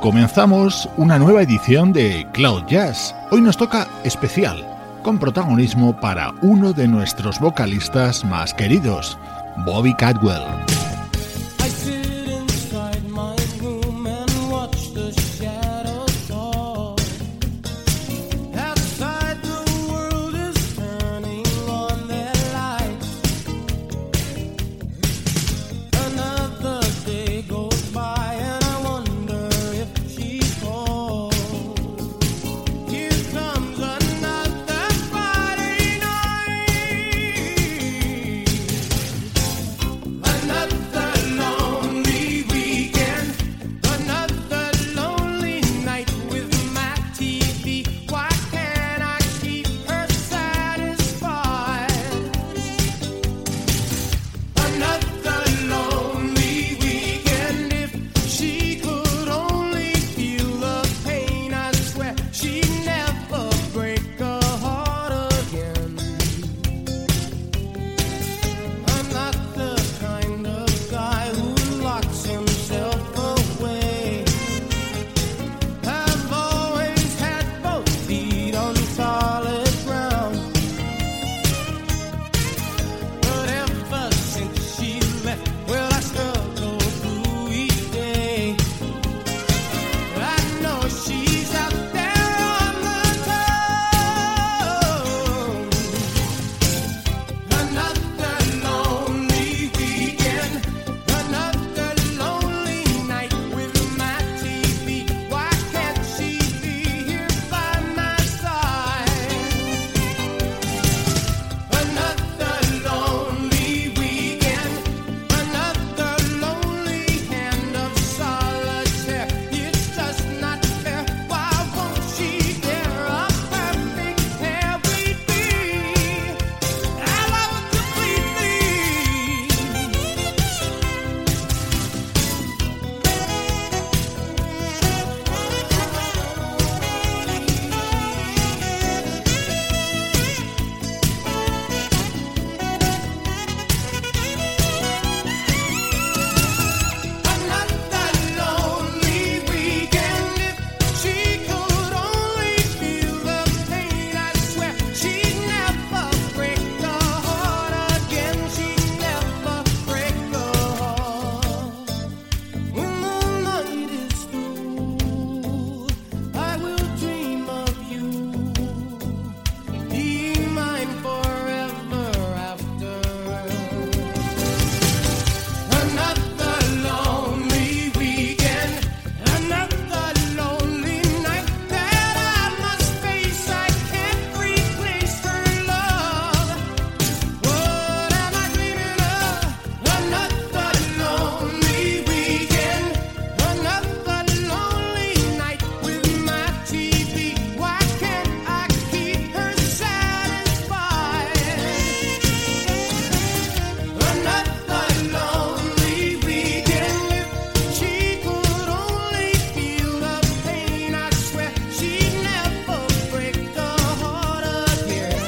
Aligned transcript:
Comenzamos 0.00 0.88
una 0.96 1.18
nueva 1.18 1.42
edición 1.42 1.92
de 1.92 2.26
Cloud 2.32 2.64
Jazz. 2.66 3.14
Hoy 3.30 3.42
nos 3.42 3.58
toca 3.58 3.86
especial, 4.02 4.66
con 5.02 5.18
protagonismo 5.18 5.94
para 6.00 6.32
uno 6.40 6.72
de 6.72 6.88
nuestros 6.88 7.38
vocalistas 7.38 8.24
más 8.24 8.54
queridos, 8.54 9.18
Bobby 9.66 9.94
Cadwell. 9.94 10.59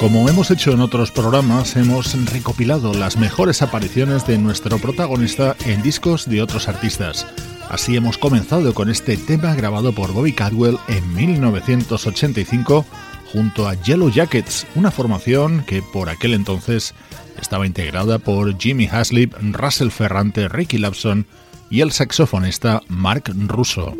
Como 0.03 0.29
hemos 0.29 0.51
hecho 0.51 0.73
en 0.73 0.81
otros 0.81 1.13
programas, 1.13 1.77
hemos 1.77 2.13
recopilado 2.33 2.93
las 2.93 3.17
mejores 3.17 3.63
apariciones 3.63 4.27
de 4.27 4.37
nuestro 4.37 4.79
protagonista 4.79 5.55
en 5.65 5.81
discos 5.81 6.29
de 6.29 6.43
otros 6.43 6.67
artistas. 6.67 7.25
Así 7.71 7.95
hemos 7.95 8.19
comenzado 8.19 8.75
con 8.75 8.91
este 8.91 9.17
tema 9.17 9.55
grabado 9.55 9.93
por 9.93 10.13
Bobby 10.13 10.33
Cadwell 10.33 10.77
en 10.89 11.15
1985 11.15 12.85
junto 13.33 13.69
a 13.69 13.75
Yellow 13.75 14.11
Jackets, 14.11 14.67
una 14.75 14.91
formación 14.91 15.63
que 15.69 15.83
por 15.83 16.09
aquel 16.09 16.35
entonces 16.35 16.95
estaba 17.41 17.65
integrada 17.65 18.19
por 18.19 18.59
Jimmy 18.59 18.89
Haslip, 18.89 19.35
Russell 19.53 19.91
Ferrante, 19.91 20.49
Ricky 20.49 20.79
Lapson 20.79 21.29
y 21.71 21.81
el 21.81 21.93
saxofonista 21.93 22.83
Mark 22.89 23.33
Russo. 23.47 23.95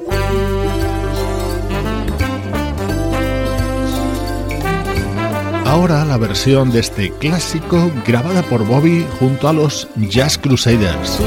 Ahora 5.73 6.05
la 6.05 6.19
versión 6.19 6.71
de 6.71 6.81
este 6.81 7.11
clásico 7.13 7.91
grabada 8.07 8.43
por 8.43 8.63
Bobby 8.63 9.07
junto 9.19 9.49
a 9.49 9.55
los 9.55 9.89
Jazz 9.97 10.37
Crusaders. 10.37 11.19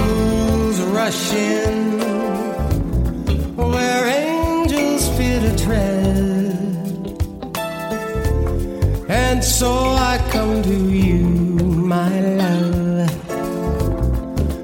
And 9.09 9.43
so 9.43 9.95
I 9.97 10.19
come 10.31 10.61
to 10.61 10.91
you, 10.91 11.25
my 11.25 12.19
love, 12.37 13.09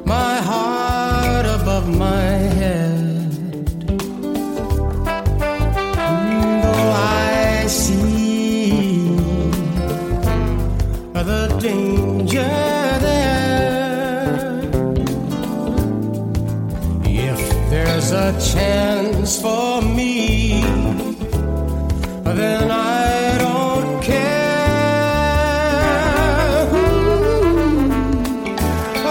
my 0.05 0.35
heart 0.43 1.47
above 1.47 1.89
my 1.89 2.30
a 18.31 18.39
chance 18.39 19.41
for 19.41 19.81
me, 19.81 20.61
then 22.23 22.71
I 22.71 23.37
don't 23.37 24.01
care. 24.01 25.41
Ooh, 26.73 27.91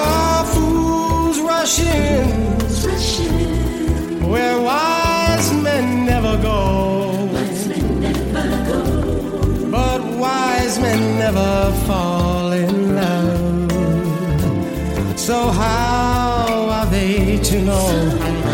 oh, 0.03 0.43
fools 0.55 1.39
rushing, 1.41 2.29
where 4.31 4.59
wise 4.61 5.53
men 5.53 6.07
never 6.07 6.37
go. 6.43 6.59
But 9.71 10.01
wise 10.19 10.79
men 10.79 11.19
never 11.19 11.73
fall 11.87 12.53
in 12.53 12.95
love. 12.95 13.71
So 15.19 15.49
how 15.49 16.69
are 16.71 16.87
they 16.87 17.39
to 17.39 17.63
know? 17.63 18.50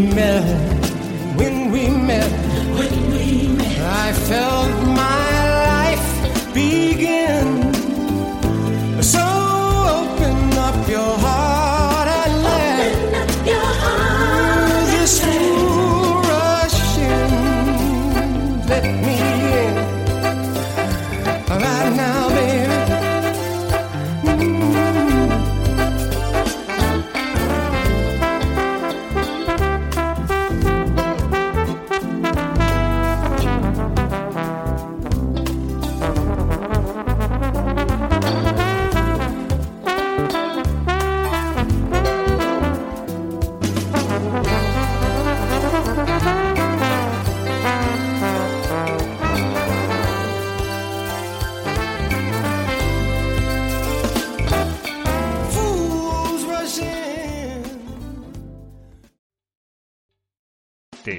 melt 0.00 0.79